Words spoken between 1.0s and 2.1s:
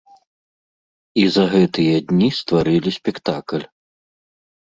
І за гэтыя